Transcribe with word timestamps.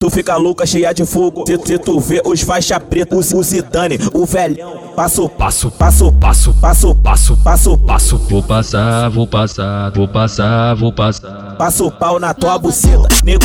tu 0.00 0.08
fica 0.10 0.36
louca, 0.36 0.64
cheia 0.64 0.92
de 0.94 1.04
fogo. 1.04 1.44
Se, 1.44 1.58
se 1.66 1.78
tu 1.78 1.98
vê 1.98 2.22
os 2.24 2.40
faixa 2.42 2.78
preta, 2.78 3.16
o, 3.16 3.18
o 3.18 3.42
Zidane, 3.42 3.98
o 4.14 4.24
velhão. 4.24 4.92
Passo, 4.94 5.28
passo, 5.28 5.70
passo, 5.72 6.12
passo, 6.12 6.54
passo, 6.54 6.94
passo, 6.94 7.36
passo, 7.36 7.78
passo. 7.78 8.18
Vou 8.30 8.42
passar, 8.42 9.08
vou 9.10 9.26
passar, 9.26 9.90
vou 9.90 10.06
passar, 10.06 10.74
vou 10.76 10.92
passar. 10.92 11.56
Passo 11.56 11.86
o 11.86 11.90
pau 11.90 12.20
na 12.20 12.32
tua 12.32 12.58
buceta, 12.58 13.08
nego 13.24 13.44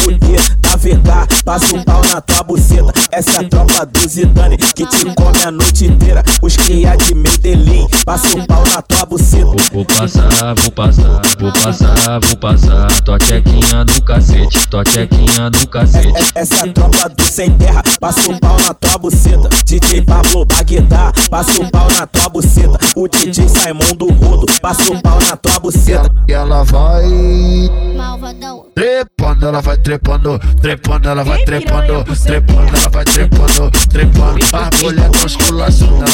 VK. 0.78 1.44
Passo 1.44 1.84
pau 1.86 2.02
na 2.12 2.22
tua 2.22 2.44
buceta. 2.44 2.94
Essa 3.12 3.42
é 3.42 3.46
a 3.46 3.50
tropa 3.50 3.86
do 3.86 4.08
Zidane 4.08 4.58
que 4.58 4.86
te 4.86 5.06
come 5.16 5.44
a 5.46 5.52
noite 5.52 5.86
inteira. 5.86 6.24
Os 6.42 6.56
cria 6.56 6.96
de 6.96 7.16
Medellín, 7.16 7.88
passo 8.06 8.46
pau 8.48 8.64
na 8.74 8.82
tua 8.82 9.06
buceta. 9.06 9.43
Vou, 9.74 9.84
passar, 9.86 10.54
vou 10.54 10.72
passar, 10.72 11.22
vou 11.40 11.52
passar, 11.52 12.20
vou 12.20 12.38
passar. 12.38 13.02
Tua 13.02 13.18
tchequinha 13.18 13.84
no 13.84 14.02
cacete, 14.04 14.68
tua 14.68 14.84
tchequinha 14.84 15.50
no 15.50 15.68
cacete. 15.68 16.14
Essa 16.36 16.56
é 16.58 16.70
a 16.70 16.74
tropa 16.74 17.10
do 17.10 17.24
sem 17.24 17.50
terra, 17.58 17.82
passo 18.00 18.32
o 18.32 18.40
pau 18.40 18.56
na 18.60 18.74
tua 18.76 19.00
buceta. 19.00 19.50
DJ 19.66 20.04
Pablo 20.04 20.46
Baguetá, 20.46 21.12
passo 21.28 21.64
o 21.64 21.72
pau 21.72 21.88
na 22.00 22.06
tua 22.06 22.30
buceta. 22.30 22.78
O 22.96 23.08
DJ 23.08 23.50
Simon 23.50 23.96
do 23.98 24.14
Rodo, 24.14 24.46
passo 24.62 24.94
o 24.94 25.02
pau 25.02 25.20
na 25.28 25.36
tua 25.36 25.60
buceta. 25.60 26.08
E 26.30 26.34
ela 26.34 26.64
vai 26.64 27.10
Malvadão. 27.98 28.68
trepando, 28.76 29.48
ela 29.48 29.62
vai 29.62 29.78
trepando, 29.78 30.40
trepando, 30.62 31.10
ela 31.10 31.24
vai 31.24 31.44
trepando, 31.44 32.04
trepando, 32.24 32.78
ela 32.78 32.90
vai 32.90 33.06
trepando, 33.06 33.72
trepando. 33.90 34.46
A 34.54 34.70
mulher 34.84 35.10
com 35.10 35.26
esculação, 35.26 35.88
ela 35.98 36.06
vai 36.06 36.06
trepando, 36.06 36.13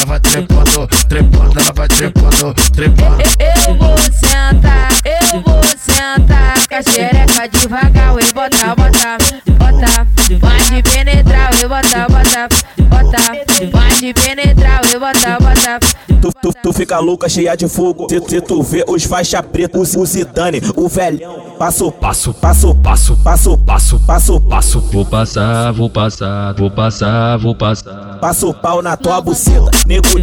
vai 1.80 1.88
trepando, 1.88 2.54
trepando. 2.74 3.22
Eu 3.38 3.74
vou 3.74 3.96
sentar, 3.98 4.92
eu 5.02 5.40
vou 5.40 5.62
sentar 5.78 6.54
Com 6.68 6.74
a 6.74 6.82
xereca 6.82 7.48
devagar, 7.48 8.16
eu 8.18 8.34
botar, 8.34 8.74
botar, 8.76 9.18
botar 9.58 10.06
Pode 10.40 10.82
penetrar, 10.82 11.50
eu 11.62 11.68
botar, 11.68 12.06
botar, 12.08 12.48
botar 12.76 13.36
Pode 13.72 14.12
penetrar, 14.12 14.82
eu 14.92 15.00
botar, 15.00 15.38
botar 15.38 15.80
Tu, 16.20 16.30
tu, 16.42 16.52
tu 16.62 16.72
fica 16.74 16.98
louca, 16.98 17.30
cheia 17.30 17.56
de 17.56 17.66
fogo. 17.66 18.06
Se, 18.10 18.20
se 18.28 18.40
tu 18.42 18.62
vê 18.62 18.84
os 18.86 19.04
faixa 19.04 19.42
preta, 19.42 19.78
o, 19.78 19.80
o 19.80 20.04
Zidane, 20.04 20.60
o 20.76 20.86
velhão. 20.86 21.54
Passo, 21.58 21.90
passo, 21.90 22.34
passo, 22.34 22.74
passo, 22.74 23.16
passo, 23.16 23.56
passo, 23.56 23.98
passo, 24.00 24.40
passo. 24.40 24.80
Vou 24.92 25.06
passar, 25.06 25.72
vou 25.72 25.88
passar, 25.88 26.52
vou 26.52 26.70
passar, 26.70 27.38
vou 27.38 27.54
passar. 27.54 28.18
Passo 28.20 28.50
o 28.50 28.54
pau 28.54 28.82
na 28.82 28.98
tua 28.98 29.18
buceta, 29.22 29.70
nego 29.86 30.18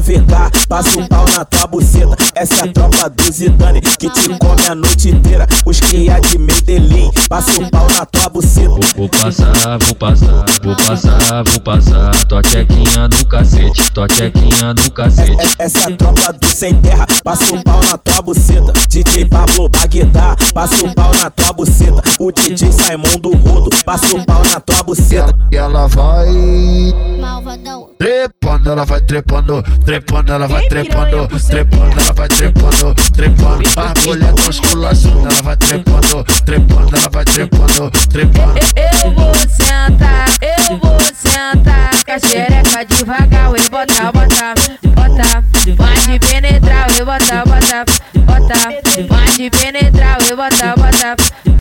VK. 0.00 0.66
Passo 0.68 1.00
o 1.00 1.08
pau 1.08 1.24
na 1.36 1.44
tua 1.44 1.66
buceta. 1.66 2.16
Essa 2.34 2.66
é 2.66 2.68
a 2.68 2.72
tropa 2.72 3.10
do 3.10 3.32
Zidane 3.32 3.80
que 3.80 4.10
te 4.10 4.28
come 4.38 4.66
a 4.68 4.74
noite 4.74 5.10
inteira. 5.10 5.46
Os 5.64 5.80
cria 5.80 6.20
de 6.20 6.38
Medellín, 6.38 7.10
passo 7.28 7.62
o 7.62 7.70
pau 7.70 7.86
na 7.96 8.04
tua 8.06 8.28
buceta. 8.28 8.68
Vou, 8.68 8.80
vou 8.96 9.08
passar, 9.08 9.78
vou 9.78 9.94
passar, 9.94 10.44
vou 10.62 10.76
passar, 10.76 11.44
vou 11.44 11.60
passar. 11.60 12.24
Tua 12.26 12.42
tchequinha 12.42 13.08
no 13.08 13.26
cacete, 13.26 13.90
tua 13.92 14.06
tchequinha 14.08 14.74
no 14.74 14.90
cacete. 14.90 15.36
Essa 15.58 15.78
é 15.78 15.92
a 15.92 15.96
tropa 15.96 16.32
do 16.32 16.46
sem 16.46 16.74
terra, 16.80 17.06
passa 17.22 17.54
o 17.54 17.62
pau 17.62 17.80
na 17.84 17.98
tua 17.98 18.22
buceta. 18.22 18.72
DJ 18.88 19.26
Pablo 19.26 19.68
Baguetá, 19.68 20.36
passa 20.52 20.84
o 20.84 20.94
pau 20.94 21.12
na 21.22 21.30
tua 21.30 21.52
buceta. 21.52 22.02
O 22.18 22.32
DJ 22.32 22.72
Simon 22.72 23.18
do 23.20 23.36
Rodo, 23.36 23.70
passa 23.84 24.16
o 24.16 24.24
pau 24.24 24.42
na 24.44 24.60
tua 24.60 24.82
buceta. 24.82 25.32
E 25.50 25.56
ela 25.56 25.86
vai 25.86 26.26
Malvadão. 27.20 27.35
Trepando, 28.66 28.72
ela 28.72 28.84
vai 28.84 29.00
trepando, 29.00 29.62
trepando, 29.84 30.32
ela 30.32 30.46
vai 30.48 30.66
trepando, 30.66 31.28
trepando, 31.48 32.00
ela 32.00 32.12
vai 32.12 32.28
trepando, 32.28 32.94
trepando. 33.12 33.62
A 33.76 34.06
mulher 34.06 34.32
com 34.32 34.50
esculação, 34.50 35.20
ela 35.20 35.42
vai 35.42 35.56
trepando, 35.56 36.24
trepando, 36.44 36.96
ela 36.96 37.08
vai 37.10 37.24
trepando, 37.24 37.90
trepando. 38.10 38.58
Eu 38.76 39.12
vou 39.12 39.34
sentar, 39.34 40.28
eu 40.40 40.78
vou 40.78 40.98
sentar 41.14 41.90
Com 42.04 42.96
devagar, 42.96 43.52
eu 43.54 43.70
botar, 43.70 44.12
botar, 44.12 44.54
botar 44.94 45.44
Pode 45.76 46.18
penetrar, 46.26 46.88
eu 46.98 47.06
botar, 47.06 47.44
botar, 47.44 47.84
botar 48.14 48.72
Pode 49.08 49.50
penetrar, 49.50 50.18
eu 50.28 50.36
botar, 50.36 50.74
botar 50.76 51.16